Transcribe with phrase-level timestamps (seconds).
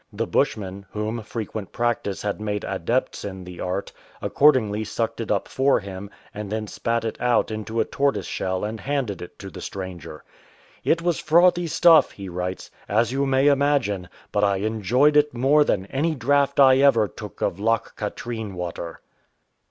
[0.11, 5.47] The Bushmen, whom frequent practice had made adepts in the art, accordingly sucked it up
[5.47, 9.51] for him, and then spat it out into a tortoise shell and handed it to
[9.51, 10.23] the stranger.
[10.83, 15.63] "It was frothy stuff,"" he writes, "as you may imagine; but I enjoyed it more
[15.63, 19.01] than any draught I ever took of Loch Katrine water."